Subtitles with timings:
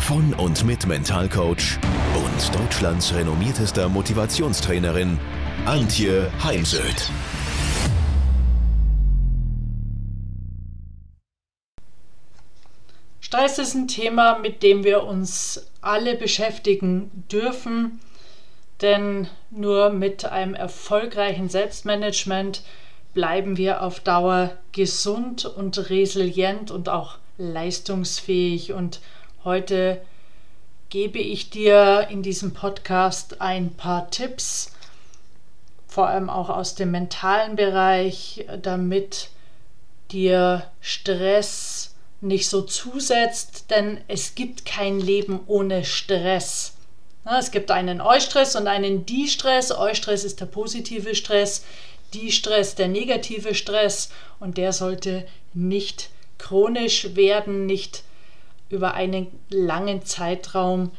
[0.00, 1.78] von und mit Mentalcoach
[2.14, 5.18] und Deutschlands renommiertester Motivationstrainerin
[5.66, 7.10] Antje Heimsöth.
[13.20, 18.00] Stress ist ein Thema, mit dem wir uns alle beschäftigen dürfen,
[18.80, 22.62] denn nur mit einem erfolgreichen Selbstmanagement
[23.14, 28.72] bleiben wir auf Dauer gesund und resilient und auch leistungsfähig.
[28.72, 29.00] Und
[29.44, 30.00] heute
[30.90, 34.72] gebe ich dir in diesem Podcast ein paar Tipps,
[35.86, 39.30] vor allem auch aus dem mentalen Bereich, damit
[40.10, 46.74] dir Stress nicht so zusetzt, denn es gibt kein Leben ohne Stress.
[47.24, 49.70] Es gibt einen Eustress und einen Distress.
[49.70, 51.64] Eustress ist der positive Stress,
[52.12, 58.02] Distress der negative Stress und der sollte nicht chronisch werden, nicht
[58.70, 60.90] über einen langen Zeitraum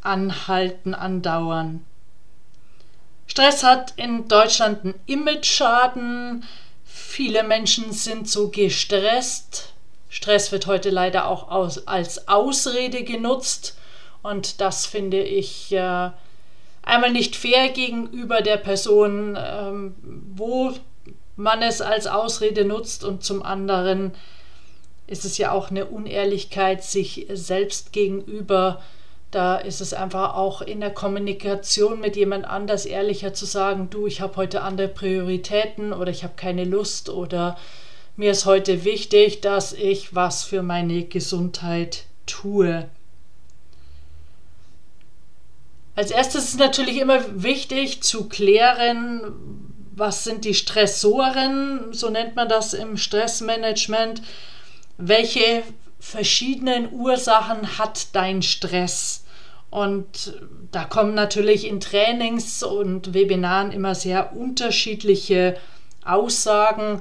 [0.00, 1.84] anhalten, andauern.
[3.26, 6.44] Stress hat in Deutschland einen Image-Schaden.
[6.84, 9.74] Viele Menschen sind so gestresst.
[10.08, 13.76] Stress wird heute leider auch aus, als Ausrede genutzt.
[14.22, 16.10] Und das finde ich äh,
[16.82, 19.94] einmal nicht fair gegenüber der Person, ähm,
[20.34, 20.72] wo
[21.36, 24.12] man es als Ausrede nutzt und zum anderen
[25.08, 28.80] ist es ja auch eine Unehrlichkeit sich selbst gegenüber.
[29.30, 34.06] Da ist es einfach auch in der Kommunikation mit jemand anders ehrlicher zu sagen, du,
[34.06, 37.58] ich habe heute andere Prioritäten oder ich habe keine Lust oder
[38.16, 42.88] mir ist heute wichtig, dass ich was für meine Gesundheit tue.
[45.94, 49.22] Als erstes ist natürlich immer wichtig zu klären,
[49.94, 54.22] was sind die Stressoren, so nennt man das im Stressmanagement
[54.98, 55.62] welche
[56.00, 59.24] verschiedenen Ursachen hat dein Stress?
[59.70, 60.34] Und
[60.72, 65.56] da kommen natürlich in Trainings und Webinaren immer sehr unterschiedliche
[66.04, 67.00] Aussagen.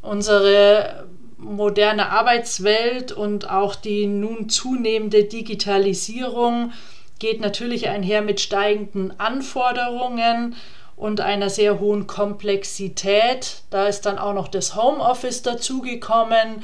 [0.00, 1.06] Unsere
[1.38, 6.72] moderne Arbeitswelt und auch die nun zunehmende Digitalisierung
[7.18, 10.54] geht natürlich einher mit steigenden Anforderungen
[10.96, 13.62] und einer sehr hohen Komplexität.
[13.70, 16.62] Da ist dann auch noch das Homeoffice dazugekommen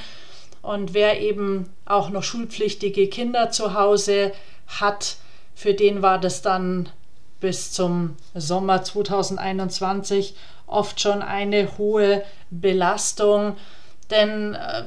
[0.68, 4.32] und wer eben auch noch schulpflichtige Kinder zu Hause
[4.66, 5.16] hat,
[5.54, 6.90] für den war das dann
[7.40, 10.36] bis zum Sommer 2021
[10.66, 13.56] oft schon eine hohe Belastung,
[14.10, 14.84] denn äh,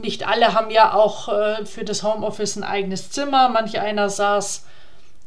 [0.00, 3.48] nicht alle haben ja auch äh, für das Homeoffice ein eigenes Zimmer.
[3.48, 4.64] Manch einer saß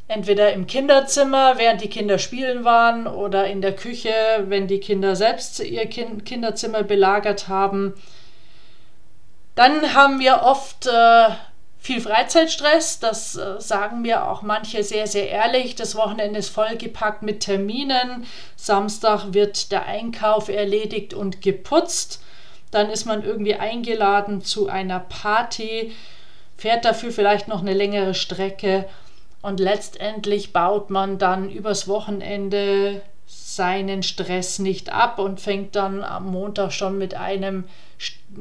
[0.08, 4.14] entweder im Kinderzimmer, während die Kinder spielen waren, oder in der Küche,
[4.46, 7.94] wenn die Kinder selbst ihr Kinderzimmer belagert haben.
[9.54, 11.28] Dann haben wir oft äh,
[11.78, 15.74] viel Freizeitstress, das äh, sagen mir auch manche sehr, sehr ehrlich.
[15.76, 18.26] Das Wochenende ist vollgepackt mit Terminen.
[18.56, 22.22] Samstag wird der Einkauf erledigt und geputzt.
[22.70, 25.94] Dann ist man irgendwie eingeladen zu einer Party,
[26.56, 28.88] fährt dafür vielleicht noch eine längere Strecke
[29.42, 33.02] und letztendlich baut man dann übers Wochenende
[33.56, 37.64] seinen Stress nicht ab und fängt dann am Montag schon mit einem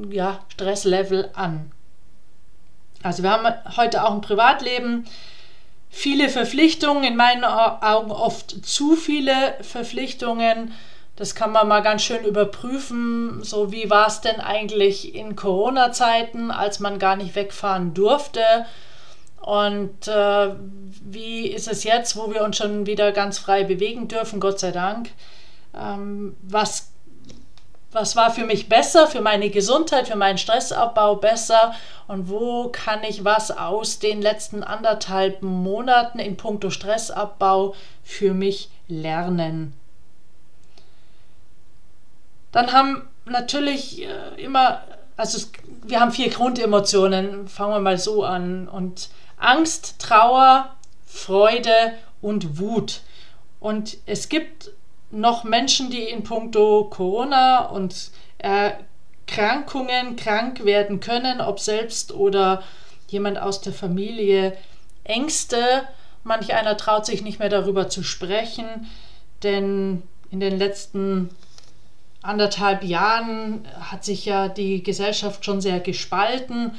[0.10, 1.72] ja, Stresslevel an.
[3.02, 5.06] Also wir haben heute auch ein Privatleben,
[5.90, 10.74] viele Verpflichtungen, in meinen Augen oft zu viele Verpflichtungen.
[11.16, 13.44] Das kann man mal ganz schön überprüfen.
[13.44, 18.42] So wie war es denn eigentlich in Corona-Zeiten, als man gar nicht wegfahren durfte?
[19.44, 20.56] Und äh,
[21.04, 24.72] wie ist es jetzt, wo wir uns schon wieder ganz frei bewegen dürfen, Gott sei
[24.72, 25.12] Dank?
[25.76, 26.94] Ähm, was
[27.94, 31.76] was war für mich besser, für meine Gesundheit, für meinen Stressabbau besser
[32.08, 38.70] und wo kann ich was aus den letzten anderthalb Monaten in puncto Stressabbau für mich
[38.88, 39.74] lernen.
[42.52, 44.82] Dann haben natürlich äh, immer,
[45.18, 45.52] also es,
[45.84, 49.10] wir haben vier Grundemotionen, fangen wir mal so an und
[49.44, 50.76] Angst, Trauer,
[51.06, 53.02] Freude und Wut.
[53.60, 54.72] Und es gibt
[55.12, 62.64] noch Menschen, die in puncto Corona und Erkrankungen krank werden können, ob selbst oder
[63.08, 64.58] jemand aus der Familie,
[65.04, 65.88] Ängste
[66.24, 68.90] manch einer traut sich nicht mehr darüber zu sprechen,
[69.44, 71.30] denn in den letzten
[72.22, 76.72] anderthalb Jahren hat sich ja die Gesellschaft schon sehr gespalten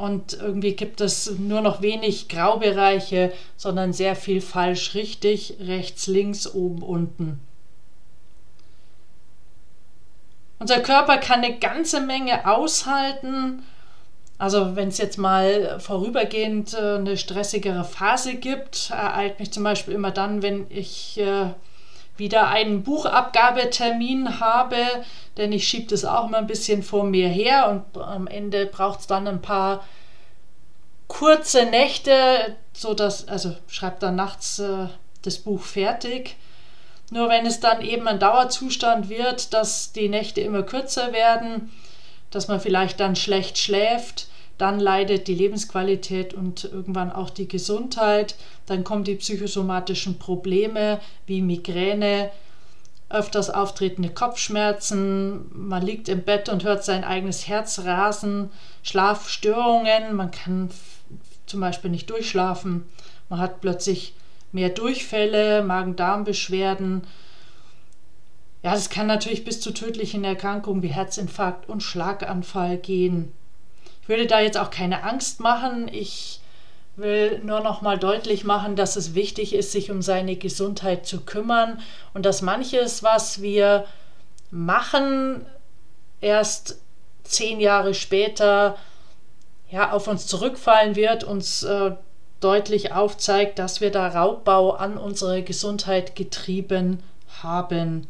[0.00, 6.46] und irgendwie gibt es nur noch wenig Graubereiche, sondern sehr viel falsch richtig, rechts, links,
[6.54, 7.38] oben, unten.
[10.58, 13.62] Unser Körper kann eine ganze Menge aushalten.
[14.38, 19.92] Also wenn es jetzt mal vorübergehend äh, eine stressigere Phase gibt, ereilt mich zum Beispiel
[19.92, 21.50] immer dann, wenn ich äh,
[22.20, 24.76] wieder einen Buchabgabetermin habe,
[25.36, 29.00] denn ich schiebe das auch mal ein bisschen vor mir her und am Ende braucht
[29.00, 29.82] es dann ein paar
[31.08, 32.94] kurze Nächte, so
[33.26, 34.86] also schreibt dann nachts äh,
[35.22, 36.36] das Buch fertig.
[37.10, 41.72] Nur wenn es dann eben ein Dauerzustand wird, dass die Nächte immer kürzer werden,
[42.30, 48.36] dass man vielleicht dann schlecht schläft, dann leidet die Lebensqualität und irgendwann auch die Gesundheit.
[48.70, 52.30] Dann kommen die psychosomatischen Probleme wie Migräne,
[53.08, 58.50] öfters auftretende Kopfschmerzen, man liegt im Bett und hört sein eigenes Herz rasen,
[58.84, 60.70] Schlafstörungen, man kann
[61.46, 62.84] zum Beispiel nicht durchschlafen,
[63.28, 64.14] man hat plötzlich
[64.52, 67.02] mehr Durchfälle, Magen-Darm-Beschwerden.
[68.62, 73.32] Ja, es kann natürlich bis zu tödlichen Erkrankungen wie Herzinfarkt und Schlaganfall gehen
[74.10, 75.88] würde da jetzt auch keine Angst machen.
[75.88, 76.39] Ich
[77.00, 81.20] will nur noch mal deutlich machen, dass es wichtig ist, sich um seine Gesundheit zu
[81.20, 81.80] kümmern
[82.14, 83.86] und dass manches, was wir
[84.50, 85.46] machen,
[86.20, 86.80] erst
[87.24, 88.76] zehn Jahre später
[89.70, 91.92] ja, auf uns zurückfallen wird, uns äh,
[92.40, 97.02] deutlich aufzeigt, dass wir da Raubbau an unsere Gesundheit getrieben
[97.42, 98.06] haben.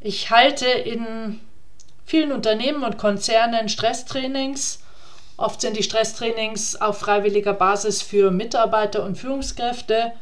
[0.00, 1.40] Ich halte in
[2.04, 4.81] vielen Unternehmen und Konzernen Stresstrainings.
[5.42, 10.12] Oft sind die Stresstrainings auf freiwilliger Basis für Mitarbeiter und Führungskräfte.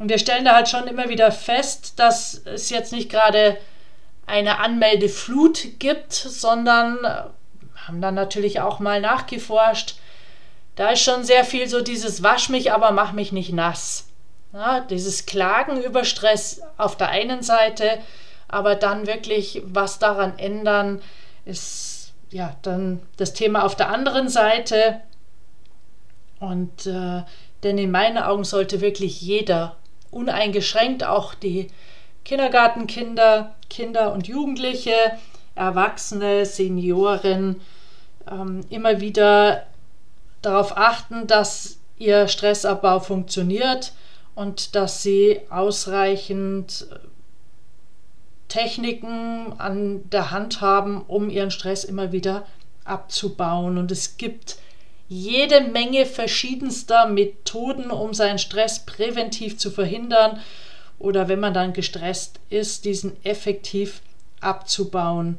[0.00, 3.56] Und wir stellen da halt schon immer wieder fest, dass es jetzt nicht gerade
[4.26, 6.98] eine Anmeldeflut gibt, sondern
[7.76, 9.94] haben dann natürlich auch mal nachgeforscht.
[10.74, 14.08] Da ist schon sehr viel so dieses Wasch mich, aber mach mich nicht nass.
[14.52, 18.00] Ja, dieses Klagen über Stress auf der einen Seite,
[18.48, 21.00] aber dann wirklich was daran ändern,
[21.44, 21.89] ist
[22.30, 25.00] ja dann das Thema auf der anderen Seite.
[26.38, 27.22] Und äh,
[27.62, 29.76] denn in meinen Augen sollte wirklich jeder,
[30.10, 31.68] uneingeschränkt auch die
[32.24, 34.94] Kindergartenkinder, Kinder und Jugendliche,
[35.54, 37.60] Erwachsene, Senioren,
[38.30, 39.66] ähm, immer wieder
[40.42, 43.92] darauf achten, dass ihr Stressabbau funktioniert
[44.34, 46.86] und dass sie ausreichend
[48.50, 52.46] Techniken an der Hand haben, um ihren Stress immer wieder
[52.84, 53.78] abzubauen.
[53.78, 54.58] Und es gibt
[55.08, 60.40] jede Menge verschiedenster Methoden, um seinen Stress präventiv zu verhindern
[60.98, 64.02] oder wenn man dann gestresst ist, diesen effektiv
[64.40, 65.38] abzubauen.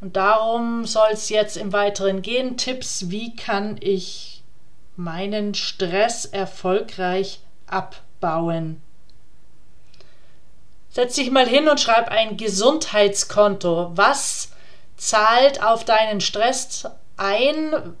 [0.00, 2.56] Und darum soll es jetzt im Weiteren gehen.
[2.56, 4.42] Tipps, wie kann ich
[4.96, 8.82] meinen Stress erfolgreich abbauen?
[10.94, 13.90] Setz dich mal hin und schreib ein Gesundheitskonto.
[13.96, 14.50] Was
[14.96, 17.96] zahlt auf deinen Stress ein,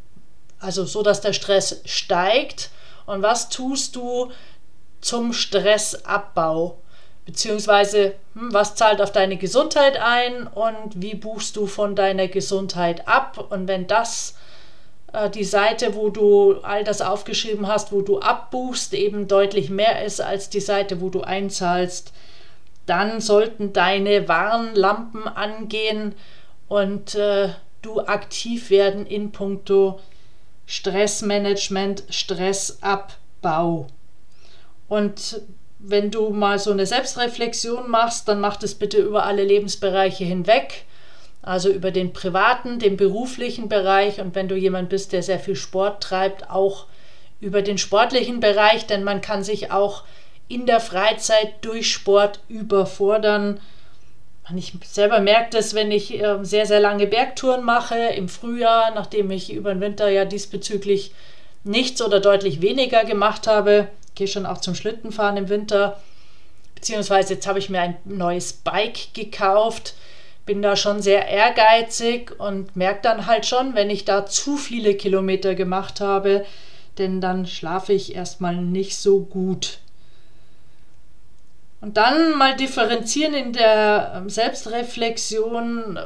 [0.60, 2.70] also so, dass der Stress steigt?
[3.04, 4.30] Und was tust du
[5.00, 6.78] zum Stressabbau?
[7.26, 13.08] Beziehungsweise, hm, was zahlt auf deine Gesundheit ein und wie buchst du von deiner Gesundheit
[13.08, 13.44] ab?
[13.50, 14.36] Und wenn das
[15.12, 20.04] äh, die Seite, wo du all das aufgeschrieben hast, wo du abbuchst, eben deutlich mehr
[20.04, 22.12] ist als die Seite, wo du einzahlst,
[22.86, 26.14] dann sollten deine Warnlampen angehen
[26.68, 27.50] und äh,
[27.82, 30.00] du aktiv werden in puncto
[30.66, 33.86] Stressmanagement, Stressabbau.
[34.88, 35.42] Und
[35.78, 40.84] wenn du mal so eine Selbstreflexion machst, dann mach das bitte über alle Lebensbereiche hinweg.
[41.42, 45.56] Also über den privaten, den beruflichen Bereich und wenn du jemand bist, der sehr viel
[45.56, 46.86] Sport treibt, auch
[47.38, 50.04] über den sportlichen Bereich, denn man kann sich auch
[50.48, 53.60] in der Freizeit durch Sport überfordern.
[54.54, 59.30] Ich selber merke das, wenn ich ähm, sehr, sehr lange Bergtouren mache im Frühjahr, nachdem
[59.30, 61.12] ich über den Winter ja diesbezüglich
[61.64, 63.88] nichts oder deutlich weniger gemacht habe.
[64.08, 65.98] Ich gehe schon auch zum Schlittenfahren im Winter.
[66.74, 69.94] Beziehungsweise jetzt habe ich mir ein neues Bike gekauft.
[70.44, 74.94] Bin da schon sehr ehrgeizig und merke dann halt schon, wenn ich da zu viele
[74.94, 76.44] Kilometer gemacht habe,
[76.98, 79.78] denn dann schlafe ich erstmal nicht so gut.
[81.84, 85.98] Und dann mal differenzieren in der ähm, Selbstreflexion,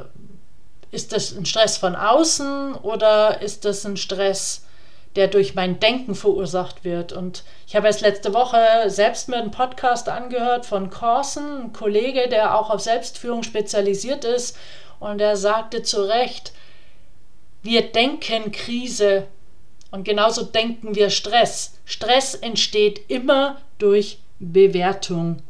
[0.91, 4.67] ist das ein Stress von außen oder ist das ein Stress,
[5.15, 7.13] der durch mein Denken verursacht wird.
[7.13, 8.59] Und ich habe erst letzte Woche
[8.89, 14.57] selbst mir einen Podcast angehört von Corson, ein Kollege, der auch auf Selbstführung spezialisiert ist.
[14.99, 16.55] Und er sagte zu Recht,
[17.63, 19.29] wir denken Krise
[19.93, 21.79] und genauso denken wir Stress.
[21.85, 25.41] Stress entsteht immer durch Bewertung.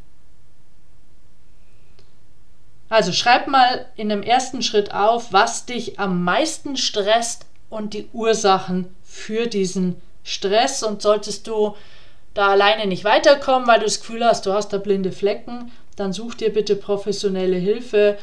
[2.89, 8.09] Also schreib mal in dem ersten Schritt auf, was dich am meisten stresst und die
[8.13, 10.81] Ursachen für diesen Stress.
[10.81, 11.75] Und solltest du
[12.33, 16.13] da alleine nicht weiterkommen, weil du das Gefühl hast, du hast da blinde Flecken, dann
[16.13, 18.17] such dir bitte professionelle Hilfe,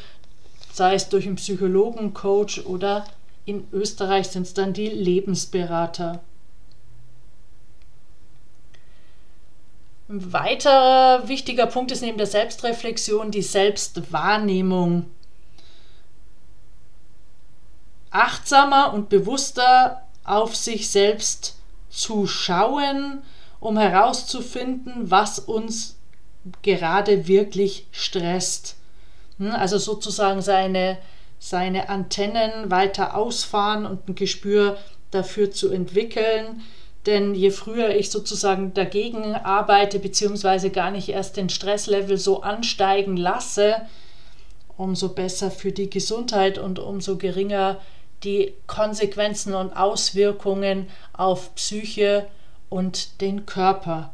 [0.73, 3.05] sei es durch einen Psychologen, Coach oder
[3.45, 6.19] in Österreich sind es dann die Lebensberater.
[10.09, 15.05] Ein weiterer wichtiger Punkt ist neben der Selbstreflexion die Selbstwahrnehmung.
[18.09, 21.57] Achtsamer und bewusster auf sich selbst
[21.89, 23.21] zu schauen,
[23.59, 25.97] um herauszufinden, was uns
[26.61, 28.77] gerade wirklich stresst.
[29.39, 30.97] Hm, also sozusagen seine
[31.39, 34.77] seine Antennen weiter ausfahren und ein Gespür
[35.11, 36.61] dafür zu entwickeln.
[37.07, 43.15] Denn je früher ich sozusagen dagegen arbeite, beziehungsweise gar nicht erst den Stresslevel so ansteigen
[43.15, 43.77] lasse,
[44.75, 47.79] umso besser für die Gesundheit und umso geringer
[48.23, 52.27] die Konsequenzen und Auswirkungen auf Psyche
[52.67, 54.13] und den Körper.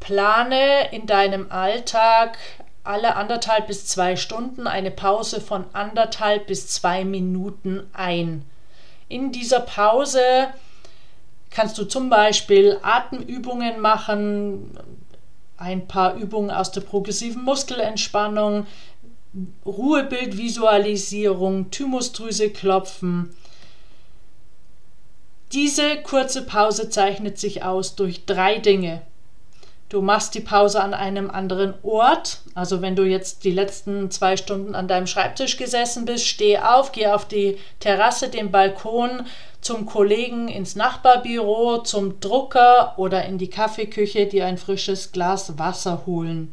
[0.00, 2.38] Plane in deinem Alltag
[2.84, 8.46] alle anderthalb bis zwei Stunden eine Pause von anderthalb bis zwei Minuten ein.
[9.08, 10.20] In dieser Pause
[11.50, 14.76] kannst du zum Beispiel Atemübungen machen,
[15.56, 18.66] ein paar Übungen aus der progressiven Muskelentspannung,
[19.64, 23.34] Ruhebildvisualisierung, Thymusdrüse klopfen.
[25.52, 29.02] Diese kurze Pause zeichnet sich aus durch drei Dinge.
[29.88, 32.40] Du machst die Pause an einem anderen Ort.
[32.54, 36.90] Also wenn du jetzt die letzten zwei Stunden an deinem Schreibtisch gesessen bist, steh auf,
[36.90, 39.26] geh auf die Terrasse, den Balkon,
[39.60, 46.02] zum Kollegen ins Nachbarbüro, zum Drucker oder in die Kaffeeküche, dir ein frisches Glas Wasser
[46.06, 46.52] holen.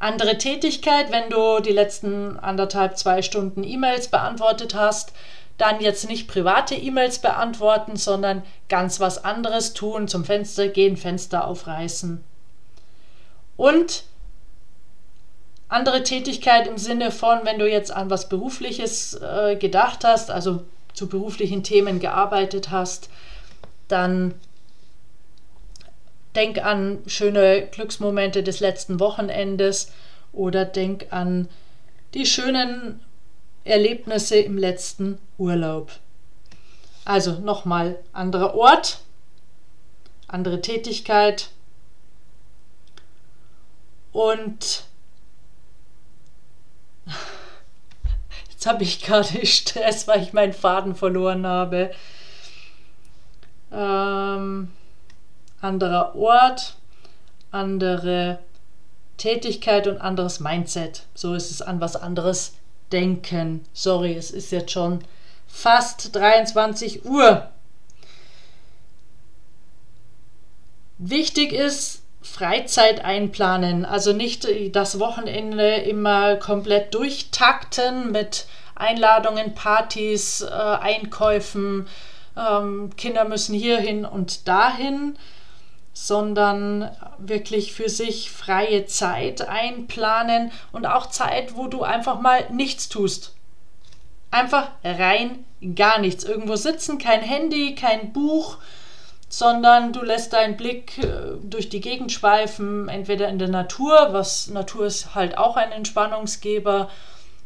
[0.00, 5.12] Andere Tätigkeit, wenn du die letzten anderthalb, zwei Stunden E-Mails beantwortet hast,
[5.58, 11.46] dann jetzt nicht private E-Mails beantworten, sondern ganz was anderes tun, zum Fenster gehen, Fenster
[11.46, 12.22] aufreißen.
[13.56, 14.04] Und
[15.68, 20.64] andere Tätigkeit im Sinne von, wenn du jetzt an was Berufliches äh, gedacht hast, also
[20.92, 23.08] zu beruflichen Themen gearbeitet hast,
[23.88, 24.34] dann
[26.34, 29.92] denk an schöne Glücksmomente des letzten Wochenendes
[30.32, 31.48] oder denk an
[32.14, 33.00] die schönen
[33.64, 35.92] Erlebnisse im letzten Urlaub.
[37.04, 39.00] Also nochmal anderer Ort,
[40.28, 41.50] andere Tätigkeit
[44.12, 44.84] und
[48.50, 51.90] jetzt habe ich gerade Stress, weil ich meinen Faden verloren habe.
[53.72, 54.70] Ähm,
[55.60, 56.76] anderer Ort,
[57.50, 58.38] andere
[59.16, 61.06] Tätigkeit und anderes Mindset.
[61.14, 62.54] So ist es an was anderes
[62.92, 63.64] denken.
[63.72, 65.00] Sorry, es ist jetzt schon
[65.46, 67.48] fast 23 Uhr.
[70.98, 80.46] Wichtig ist, Freizeit einplanen, also nicht das Wochenende immer komplett durchtakten mit Einladungen, Partys, äh,
[80.48, 81.86] Einkäufen,
[82.36, 85.16] ähm, Kinder müssen hierhin und dahin,
[85.94, 92.88] sondern wirklich für sich freie Zeit einplanen und auch Zeit, wo du einfach mal nichts
[92.88, 93.34] tust.
[94.32, 95.44] Einfach rein
[95.76, 96.24] gar nichts.
[96.24, 98.58] Irgendwo sitzen, kein Handy, kein Buch,
[99.28, 104.48] sondern du lässt deinen Blick äh, durch die Gegend schweifen, entweder in der Natur, was
[104.48, 106.90] Natur ist halt auch ein Entspannungsgeber.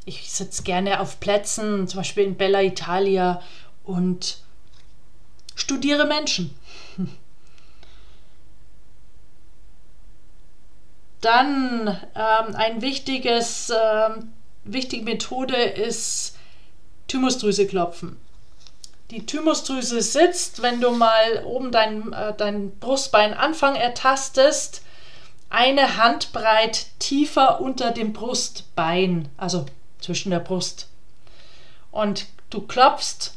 [0.07, 3.43] Ich sitze gerne auf Plätzen, zum Beispiel in Bella Italia
[3.85, 4.39] und
[5.55, 6.55] studiere Menschen.
[11.21, 14.33] Dann ähm, ein wichtiges, ähm,
[14.65, 16.37] wichtige Methode ist
[17.09, 18.21] Thymusdrüse klopfen.
[19.11, 24.83] Die Thymusdrüse sitzt, wenn du mal oben dein, äh, dein Brustbein Anfang ertastest,
[25.51, 29.65] eine Handbreit tiefer unter dem Brustbein, also
[29.99, 30.89] zwischen der Brust.
[31.91, 33.33] Und du klopfst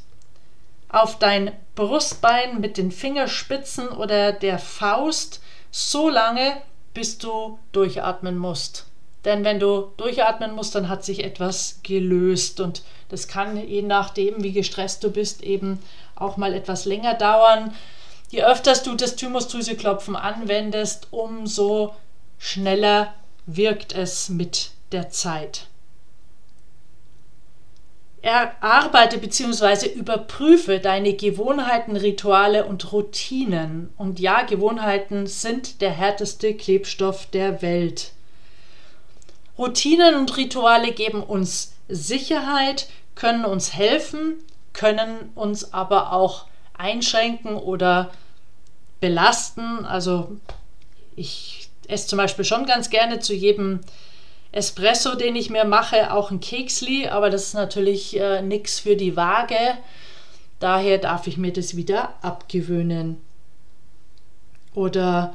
[0.89, 6.61] auf dein Brustbein mit den Fingerspitzen oder der Faust so lange,
[6.93, 8.85] bis du durchatmen musst.
[9.25, 12.59] Denn wenn du durchatmen musst, dann hat sich etwas gelöst.
[12.59, 15.79] Und das kann je nachdem, wie gestresst du bist, eben
[16.15, 17.73] auch mal etwas länger dauern.
[18.29, 21.93] Je öfters du das Thymusdrüseklopfen anwendest, umso
[22.39, 23.13] schneller
[23.45, 25.67] wirkt es mit der Zeit.
[28.21, 29.87] Erarbeite bzw.
[29.87, 33.91] überprüfe deine Gewohnheiten, Rituale und Routinen.
[33.97, 38.11] Und ja, Gewohnheiten sind der härteste Klebstoff der Welt.
[39.57, 44.35] Routinen und Rituale geben uns Sicherheit, können uns helfen,
[44.73, 46.45] können uns aber auch
[46.77, 48.11] einschränken oder
[48.99, 49.85] belasten.
[49.85, 50.37] Also
[51.15, 53.81] ich esse zum Beispiel schon ganz gerne zu jedem
[54.51, 58.95] Espresso, den ich mir mache, auch ein Keksli, aber das ist natürlich äh, nichts für
[58.95, 59.55] die Waage.
[60.59, 63.17] Daher darf ich mir das wieder abgewöhnen.
[64.73, 65.33] Oder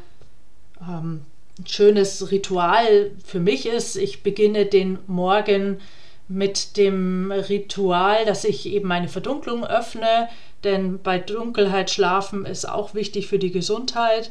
[0.80, 1.22] ähm,
[1.58, 5.80] ein schönes Ritual für mich ist, ich beginne den Morgen
[6.28, 10.28] mit dem Ritual, dass ich eben meine Verdunklung öffne,
[10.64, 14.30] denn bei Dunkelheit schlafen ist auch wichtig für die Gesundheit.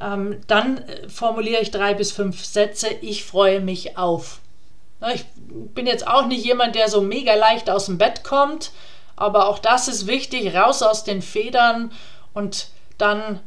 [0.00, 2.88] Ähm, dann äh, formuliere ich drei bis fünf Sätze.
[3.00, 4.40] Ich freue mich auf.
[5.14, 8.72] Ich bin jetzt auch nicht jemand, der so mega leicht aus dem Bett kommt,
[9.16, 10.54] aber auch das ist wichtig.
[10.54, 11.92] Raus aus den Federn
[12.32, 13.40] und dann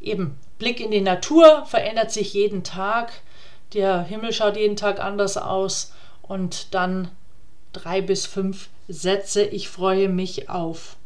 [0.00, 3.12] eben Blick in die Natur, verändert sich jeden Tag.
[3.74, 7.10] Der Himmel schaut jeden Tag anders aus und dann
[7.72, 9.42] drei bis fünf Sätze.
[9.42, 10.96] Ich freue mich auf.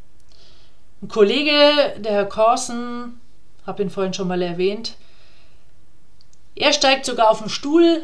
[1.03, 3.20] Ein Kollege, der Herr Korsen,
[3.71, 4.97] habe ihn vorhin schon mal erwähnt,
[6.55, 8.03] er steigt sogar auf den Stuhl,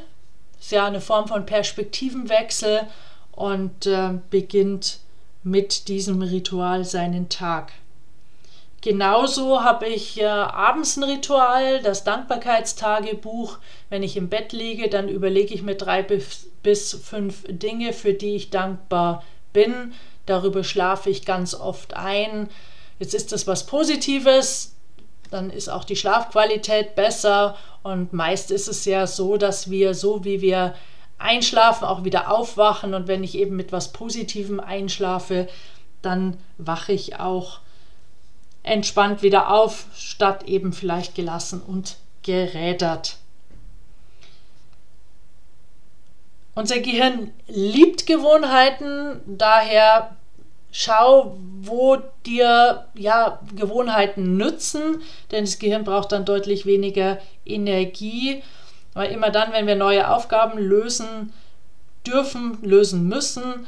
[0.59, 2.83] ist ja eine Form von Perspektivenwechsel
[3.33, 5.01] und äh, beginnt
[5.43, 7.73] mit diesem Ritual seinen Tag.
[8.81, 13.59] Genauso habe ich äh, abends ein Ritual, das Dankbarkeitstagebuch.
[13.91, 18.15] Wenn ich im Bett liege, dann überlege ich mir drei bis, bis fünf Dinge, für
[18.15, 19.93] die ich dankbar bin.
[20.25, 22.49] Darüber schlafe ich ganz oft ein.
[22.99, 24.76] Jetzt ist das was Positives,
[25.31, 27.57] dann ist auch die Schlafqualität besser.
[27.83, 30.75] Und meist ist es ja so, dass wir so wie wir
[31.19, 32.95] einschlafen, auch wieder aufwachen.
[32.95, 35.49] Und wenn ich eben mit was Positivem einschlafe,
[36.03, 37.61] dann wache ich auch
[38.63, 43.17] entspannt wieder auf, statt eben vielleicht gelassen und gerädert.
[46.55, 50.17] Unser Gehirn liebt Gewohnheiten, daher
[50.79, 58.43] schau, wo dir ja Gewohnheiten nützen, denn das Gehirn braucht dann deutlich weniger Energie,
[58.93, 61.33] weil immer dann, wenn wir neue Aufgaben lösen
[62.07, 63.67] dürfen, lösen müssen,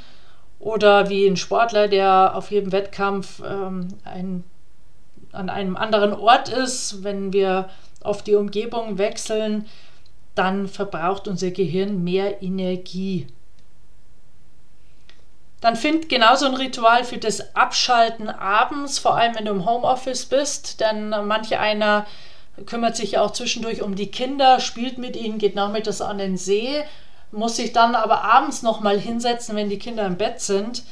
[0.61, 4.45] oder wie ein Sportler, der auf jedem Wettkampf ähm, ein
[5.33, 7.69] an einem anderen Ort ist, wenn wir
[8.03, 9.67] auf die Umgebung wechseln,
[10.35, 13.27] dann verbraucht unser Gehirn mehr Energie.
[15.61, 20.27] Dann find genauso ein Ritual für das Abschalten abends, vor allem wenn du im Homeoffice
[20.27, 22.07] bist, denn manche einer
[22.67, 26.83] kümmert sich auch zwischendurch um die Kinder, spielt mit ihnen, geht nachmittags an den See,
[27.33, 30.85] muss sich dann aber abends nochmal hinsetzen, wenn die Kinder im Bett sind.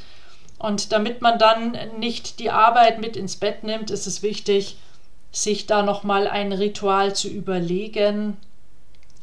[0.58, 4.78] Und damit man dann nicht die Arbeit mit ins Bett nimmt, ist es wichtig,
[5.30, 8.36] sich da nochmal ein Ritual zu überlegen,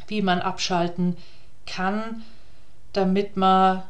[0.07, 1.17] wie man abschalten
[1.65, 2.23] kann,
[2.93, 3.83] damit man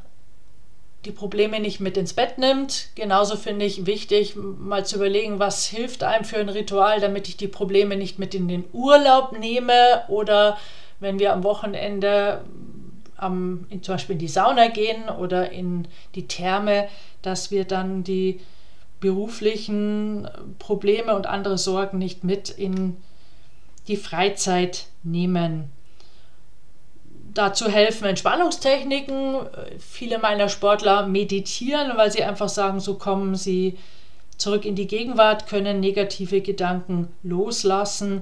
[1.05, 2.89] die Probleme nicht mit ins Bett nimmt.
[2.95, 7.37] Genauso finde ich wichtig, mal zu überlegen, was hilft einem für ein Ritual, damit ich
[7.37, 10.57] die Probleme nicht mit in den Urlaub nehme oder
[10.99, 12.41] wenn wir am Wochenende
[13.17, 16.87] am, in, zum Beispiel in die Sauna gehen oder in die Therme,
[17.21, 18.39] dass wir dann die
[18.99, 22.97] beruflichen Probleme und andere Sorgen nicht mit in
[23.87, 25.69] die Freizeit nehmen.
[27.33, 29.37] Dazu helfen Entspannungstechniken.
[29.79, 33.77] Viele meiner Sportler meditieren, weil sie einfach sagen, so kommen sie
[34.37, 38.21] zurück in die Gegenwart, können negative Gedanken loslassen.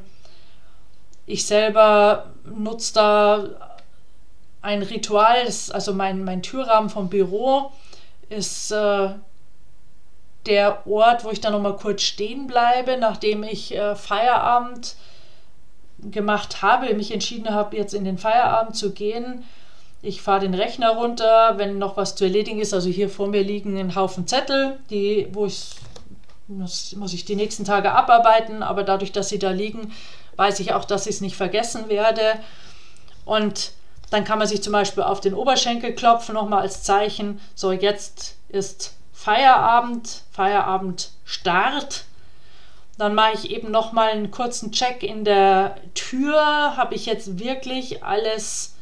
[1.26, 3.50] Ich selber nutze da
[4.62, 7.72] ein Ritual, also mein, mein Türrahmen vom Büro
[8.30, 9.10] ist äh,
[10.46, 14.96] der Ort, wo ich dann nochmal kurz stehen bleibe, nachdem ich äh, Feierabend
[16.10, 19.44] gemacht habe, mich entschieden habe, jetzt in den Feierabend zu gehen.
[20.02, 22.74] Ich fahre den Rechner runter, wenn noch was zu erledigen ist.
[22.74, 25.76] Also hier vor mir liegen ein Haufen Zettel, die, wo ich
[26.48, 29.94] muss, muss ich die nächsten Tage abarbeiten, aber dadurch, dass sie da liegen,
[30.36, 32.40] weiß ich auch, dass ich es nicht vergessen werde.
[33.26, 33.72] Und
[34.10, 37.40] dann kann man sich zum Beispiel auf den Oberschenkel klopfen, nochmal als Zeichen.
[37.56, 42.06] So, jetzt ist Feierabend, Feierabendstart.
[43.02, 46.78] Dann mache ich eben nochmal einen kurzen Check in der Tür.
[46.78, 48.76] Habe ich jetzt wirklich alles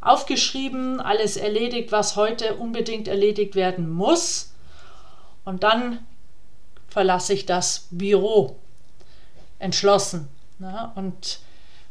[0.00, 4.54] aufgeschrieben, alles erledigt, was heute unbedingt erledigt werden muss.
[5.44, 5.98] Und dann
[6.88, 8.56] verlasse ich das Büro
[9.58, 10.28] entschlossen.
[10.58, 10.90] Ne?
[10.94, 11.40] Und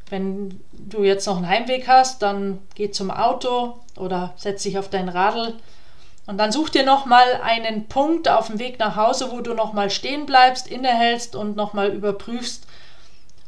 [0.09, 4.89] wenn du jetzt noch einen Heimweg hast, dann geh zum Auto oder setz dich auf
[4.89, 5.53] dein Radl
[6.29, 9.89] und dann such dir nochmal einen Punkt auf dem Weg nach Hause, wo du nochmal
[9.89, 12.67] stehen bleibst, innehältst und nochmal überprüfst,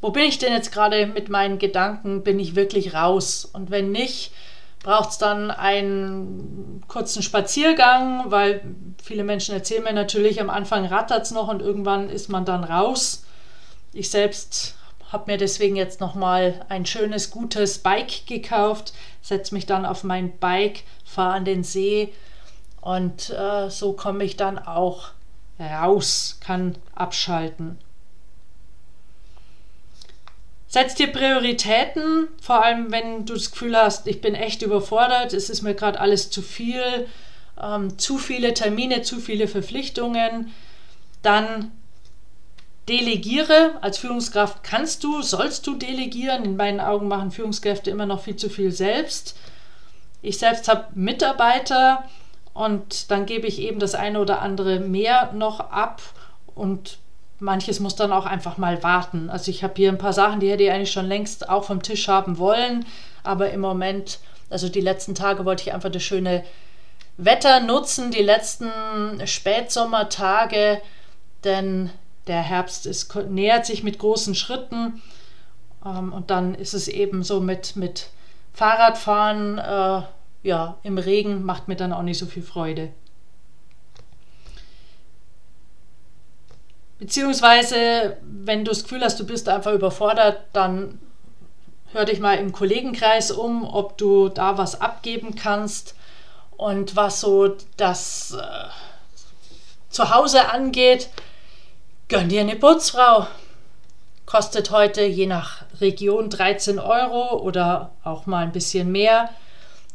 [0.02, 2.24] wo bin ich denn jetzt gerade mit meinen Gedanken?
[2.24, 3.48] Bin ich wirklich raus?
[3.54, 4.34] Und wenn nicht,
[4.82, 8.62] braucht es dann einen kurzen Spaziergang, weil
[9.04, 12.64] viele Menschen erzählen mir natürlich, am Anfang rattert es noch und irgendwann ist man dann
[12.64, 13.26] raus.
[13.94, 14.74] Ich selbst
[15.12, 20.36] habe mir deswegen jetzt nochmal ein schönes, gutes Bike gekauft, setze mich dann auf mein
[20.40, 22.12] Bike, fahre an den See
[22.82, 25.12] und äh, so komme ich dann auch
[25.60, 27.78] raus, kann abschalten.
[30.68, 35.50] Setz dir Prioritäten, vor allem wenn du das Gefühl hast, ich bin echt überfordert, es
[35.50, 37.08] ist mir gerade alles zu viel,
[37.62, 40.52] ähm, zu viele Termine, zu viele Verpflichtungen,
[41.22, 41.72] dann
[42.88, 43.78] delegiere.
[43.82, 46.46] Als Führungskraft kannst du, sollst du delegieren.
[46.46, 49.38] In meinen Augen machen Führungskräfte immer noch viel zu viel selbst.
[50.22, 52.06] Ich selbst habe Mitarbeiter
[52.54, 56.02] und dann gebe ich eben das eine oder andere mehr noch ab.
[56.54, 56.98] Und
[57.40, 59.30] manches muss dann auch einfach mal warten.
[59.30, 61.82] Also ich habe hier ein paar Sachen, die hätte ich eigentlich schon längst auch vom
[61.82, 62.86] Tisch haben wollen,
[63.24, 66.44] aber im Moment, also die letzten Tage wollte ich einfach das schöne
[67.18, 68.70] Wetter nutzen, die letzten
[69.26, 70.82] Spätsommertage,
[71.44, 71.90] denn
[72.28, 75.02] der Herbst ist, nähert sich mit großen Schritten.
[75.86, 78.10] Ähm, und dann ist es eben so mit, mit
[78.54, 80.02] Fahrradfahren, äh,
[80.44, 82.90] ja, im Regen macht mir dann auch nicht so viel Freude.
[87.00, 91.00] Beziehungsweise, wenn du das Gefühl hast, du bist einfach überfordert, dann
[91.94, 95.96] hör dich mal im Kollegenkreis um, ob du da was abgeben kannst.
[96.58, 98.70] Und was so das äh,
[99.90, 101.10] Zuhause angeht,
[102.08, 103.26] gönn dir eine Putzfrau.
[104.28, 109.30] Kostet heute je nach Region 13 Euro oder auch mal ein bisschen mehr.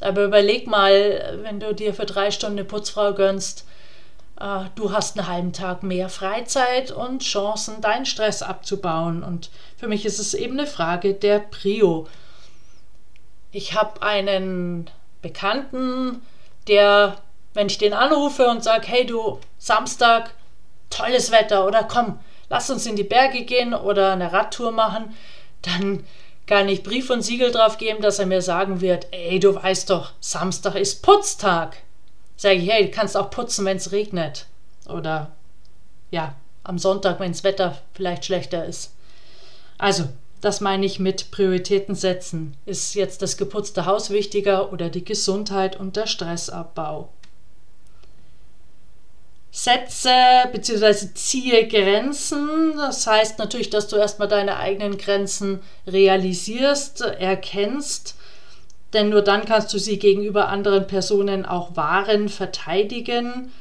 [0.01, 3.67] Aber überleg mal, wenn du dir für drei Stunden eine Putzfrau gönnst,
[4.41, 9.23] äh, du hast einen halben Tag mehr Freizeit und Chancen, deinen Stress abzubauen.
[9.23, 12.07] Und für mich ist es eben eine Frage der Prio.
[13.53, 14.91] Ich habe einen
[15.23, 16.23] Bekannten,
[16.69, 17.17] der,
[17.55, 20.35] wenn ich den anrufe und sage, hey du, Samstag,
[20.91, 25.17] tolles Wetter oder komm, lass uns in die Berge gehen oder eine Radtour machen,
[25.63, 26.05] dann
[26.47, 29.91] kann ich Brief und Siegel drauf geben, dass er mir sagen wird, ey, du weißt
[29.91, 31.77] doch, Samstag ist Putztag
[32.37, 34.47] sage ich, hey, du kannst auch putzen, wenn es regnet.
[34.89, 35.33] Oder
[36.11, 38.93] ja, am Sonntag, wenn das Wetter vielleicht schlechter ist.
[39.79, 40.05] Also,
[40.41, 42.57] das meine ich mit Prioritäten setzen.
[42.67, 47.09] Ist jetzt das geputzte Haus wichtiger oder die Gesundheit und der Stressabbau?
[49.59, 50.11] Setze
[50.53, 51.15] bzw.
[51.15, 52.75] ziehe Grenzen.
[52.77, 58.17] Das heißt natürlich, dass du erstmal deine eigenen Grenzen realisierst, erkennst
[58.93, 63.53] denn nur dann kannst du sie gegenüber anderen Personen auch wahren, verteidigen.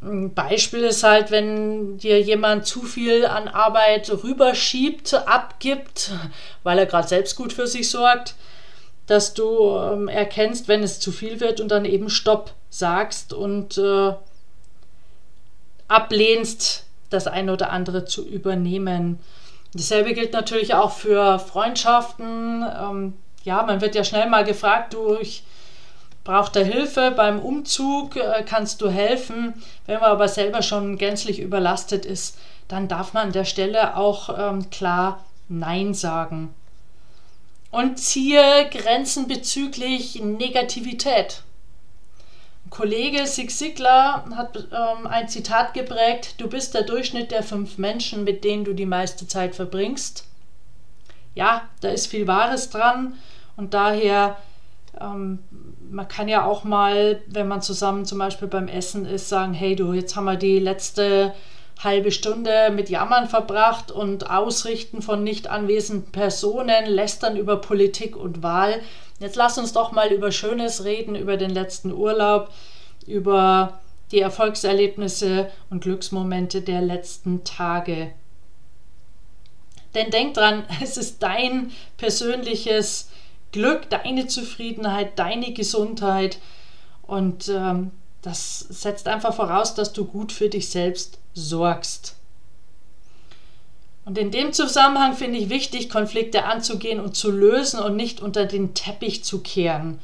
[0.00, 6.12] Ein Beispiel ist halt, wenn dir jemand zu viel an Arbeit rüberschiebt, abgibt,
[6.62, 8.36] weil er gerade selbst gut für sich sorgt,
[9.06, 13.78] dass du ähm, erkennst, wenn es zu viel wird und dann eben Stopp sagst und
[13.78, 14.12] äh,
[15.88, 19.18] ablehnst, das eine oder andere zu übernehmen.
[19.74, 22.64] Dasselbe gilt natürlich auch für Freundschaften.
[22.64, 25.44] Ähm, ja, man wird ja schnell mal gefragt, du, ich
[26.24, 29.54] brauche da Hilfe beim Umzug, äh, kannst du helfen?
[29.86, 34.36] Wenn man aber selber schon gänzlich überlastet ist, dann darf man an der Stelle auch
[34.36, 36.52] ähm, klar Nein sagen.
[37.70, 41.42] Und ziehe Grenzen bezüglich Negativität.
[42.76, 48.22] Kollege Sig Sigler hat ähm, ein Zitat geprägt: Du bist der Durchschnitt der fünf Menschen,
[48.22, 50.26] mit denen du die meiste Zeit verbringst.
[51.34, 53.14] Ja, da ist viel Wahres dran.
[53.56, 54.36] Und daher,
[55.00, 55.38] ähm,
[55.90, 59.74] man kann ja auch mal, wenn man zusammen zum Beispiel beim Essen ist, sagen, hey
[59.74, 61.32] du, jetzt haben wir die letzte
[61.82, 68.42] halbe Stunde mit Jammern verbracht und Ausrichten von nicht anwesenden Personen, lästern über Politik und
[68.42, 68.82] Wahl.
[69.18, 72.50] Jetzt lass uns doch mal über Schönes reden, über den letzten Urlaub,
[73.06, 73.80] über
[74.12, 78.12] die Erfolgserlebnisse und Glücksmomente der letzten Tage.
[79.94, 83.08] Denn denk dran, es ist dein persönliches
[83.52, 86.38] Glück, deine Zufriedenheit, deine Gesundheit.
[87.02, 92.16] Und ähm, das setzt einfach voraus, dass du gut für dich selbst sorgst.
[94.06, 98.46] Und in dem Zusammenhang finde ich wichtig, Konflikte anzugehen und zu lösen und nicht unter
[98.46, 99.98] den Teppich zu kehren.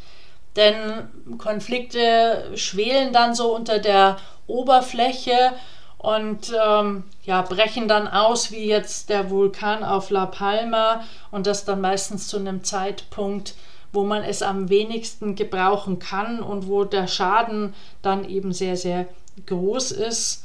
[0.56, 5.52] Denn Konflikte schwelen dann so unter der Oberfläche
[5.98, 11.64] und ähm, ja, brechen dann aus, wie jetzt der Vulkan auf La Palma und das
[11.64, 13.54] dann meistens zu einem Zeitpunkt,
[13.92, 19.06] wo man es am wenigsten gebrauchen kann und wo der Schaden dann eben sehr, sehr
[19.46, 20.44] groß ist.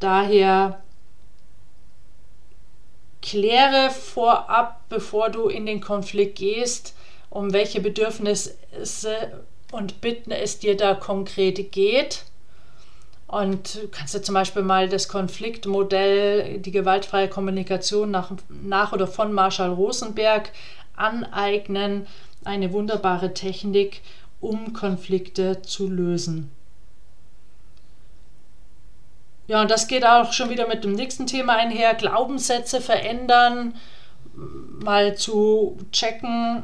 [0.00, 0.80] Daher
[3.26, 6.94] kläre vorab, bevor du in den Konflikt gehst,
[7.28, 8.54] um welche Bedürfnisse
[9.72, 12.24] und Bitten es dir da konkret geht.
[13.26, 19.32] Und kannst du zum Beispiel mal das Konfliktmodell, die gewaltfreie Kommunikation nach, nach oder von
[19.32, 20.52] Marshall Rosenberg
[20.94, 22.06] aneignen.
[22.44, 24.02] Eine wunderbare Technik,
[24.40, 26.52] um Konflikte zu lösen.
[29.46, 31.94] Ja, und das geht auch schon wieder mit dem nächsten Thema einher.
[31.94, 33.74] Glaubenssätze verändern,
[34.34, 36.62] mal zu checken,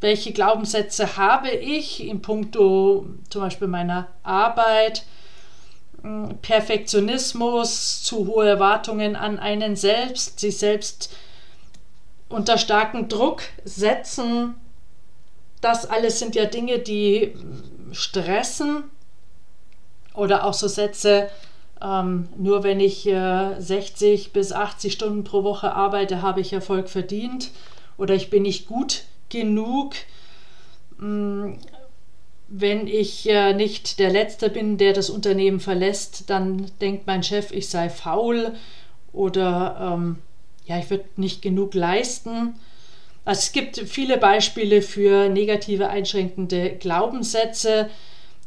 [0.00, 5.04] welche Glaubenssätze habe ich in puncto zum Beispiel meiner Arbeit,
[6.02, 11.14] hm, Perfektionismus, zu hohe Erwartungen an einen selbst, sich selbst
[12.28, 14.54] unter starken Druck setzen.
[15.60, 17.34] Das alles sind ja Dinge, die
[17.92, 18.84] stressen.
[20.14, 21.30] Oder auch so Sätze,
[21.82, 26.88] ähm, nur wenn ich äh, 60 bis 80 Stunden pro Woche arbeite, habe ich Erfolg
[26.88, 27.50] verdient.
[27.96, 29.94] Oder ich bin nicht gut genug.
[30.98, 31.54] Mm,
[32.48, 37.52] wenn ich äh, nicht der Letzte bin, der das Unternehmen verlässt, dann denkt mein Chef,
[37.52, 38.54] ich sei faul
[39.12, 40.16] oder ähm,
[40.66, 42.54] ja, ich würde nicht genug leisten.
[43.24, 47.88] Also es gibt viele Beispiele für negative einschränkende Glaubenssätze.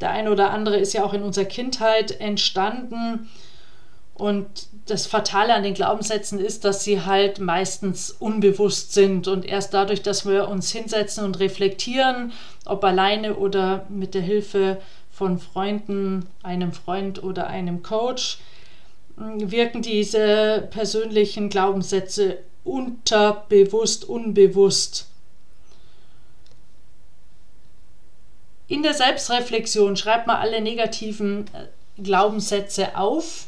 [0.03, 3.29] Der eine oder andere ist ja auch in unserer Kindheit entstanden.
[4.15, 9.29] Und das Fatale an den Glaubenssätzen ist, dass sie halt meistens unbewusst sind.
[9.29, 12.33] Und erst dadurch, dass wir uns hinsetzen und reflektieren,
[12.65, 18.39] ob alleine oder mit der Hilfe von Freunden, einem Freund oder einem Coach,
[19.15, 25.07] wirken diese persönlichen Glaubenssätze unterbewusst, unbewusst.
[28.67, 33.47] In der Selbstreflexion schreibt man alle negativen äh, Glaubenssätze auf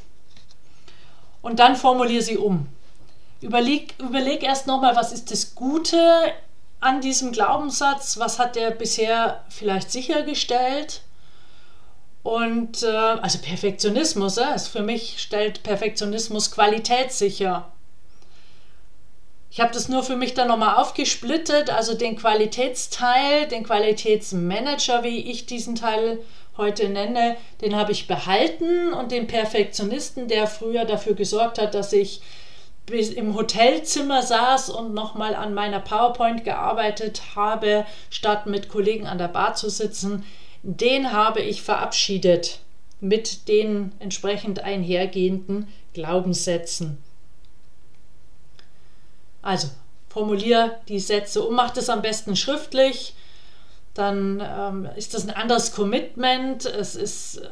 [1.42, 2.68] und dann formuliere sie um.
[3.42, 6.00] Überleg, überleg erst nochmal, was ist das Gute
[6.80, 11.02] an diesem Glaubenssatz, was hat der bisher vielleicht sichergestellt.
[12.24, 17.72] Und äh, also Perfektionismus, äh, ist für mich stellt Perfektionismus Qualität sicher.
[19.56, 25.32] Ich habe das nur für mich dann nochmal aufgesplittet, also den Qualitätsteil, den Qualitätsmanager, wie
[25.32, 26.20] ich diesen Teil
[26.58, 31.94] heute nenne, den habe ich behalten und den Perfektionisten, der früher dafür gesorgt hat, dass
[31.94, 32.22] ich
[32.86, 39.20] bis im Hotelzimmer saß und nochmal an meiner PowerPoint gearbeitet habe, statt mit Kollegen an
[39.20, 40.26] der Bar zu sitzen,
[40.64, 42.60] den habe ich verabschiedet
[43.00, 47.05] mit den entsprechend einhergehenden Glaubenssätzen.
[49.46, 49.70] Also
[50.10, 53.16] formulier die Sätze um, mach das am besten schriftlich
[53.96, 56.66] dann ähm, ist das ein anderes Commitment.
[56.66, 57.48] Es ist, äh,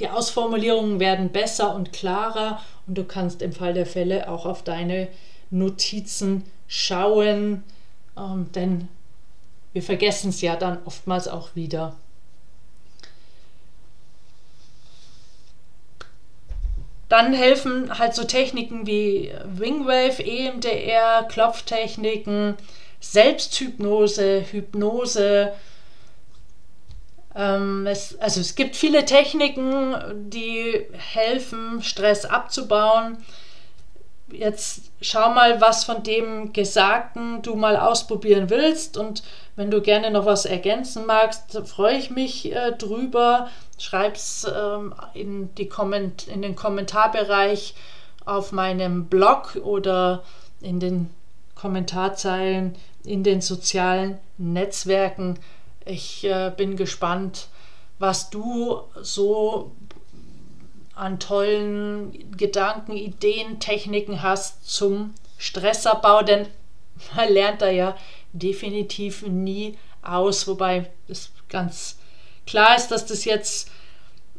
[0.00, 4.64] die Ausformulierungen werden besser und klarer und du kannst im Fall der Fälle auch auf
[4.64, 5.08] deine
[5.50, 7.62] Notizen schauen,
[8.16, 8.88] ähm, denn
[9.74, 11.94] wir vergessen es ja dann oftmals auch wieder.
[17.12, 22.56] Dann helfen halt so Techniken wie Wingwave, EMDR, Klopftechniken,
[23.00, 25.52] Selbsthypnose, Hypnose.
[27.36, 29.94] Ähm, es, also es gibt viele Techniken,
[30.30, 33.18] die helfen, Stress abzubauen.
[34.30, 38.96] Jetzt schau mal, was von dem Gesagten du mal ausprobieren willst.
[38.96, 39.22] Und
[39.54, 43.50] wenn du gerne noch was ergänzen magst, freue ich mich äh, drüber.
[43.82, 47.74] Schreib's ähm, in, in den Kommentarbereich
[48.24, 50.22] auf meinem Blog oder
[50.60, 51.10] in den
[51.56, 55.38] Kommentarzeilen in den sozialen Netzwerken.
[55.84, 57.48] Ich äh, bin gespannt,
[57.98, 59.72] was du so
[60.94, 66.46] an tollen Gedanken, Ideen, Techniken hast zum Stressabbau, denn
[67.16, 67.96] man lernt da ja
[68.32, 71.98] definitiv nie aus, wobei es ganz
[72.46, 73.71] klar ist, dass das jetzt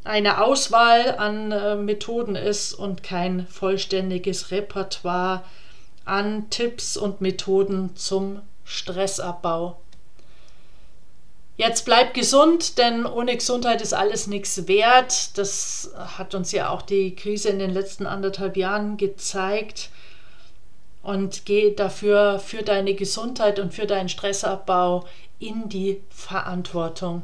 [0.03, 5.43] eine Auswahl an äh, Methoden ist und kein vollständiges Repertoire
[6.05, 9.77] an Tipps und Methoden zum Stressabbau.
[11.55, 15.37] Jetzt bleibt gesund, denn ohne Gesundheit ist alles nichts wert.
[15.37, 19.89] Das hat uns ja auch die Krise in den letzten anderthalb Jahren gezeigt.
[21.03, 25.05] Und geh dafür für deine Gesundheit und für deinen Stressabbau
[25.39, 27.23] in die Verantwortung.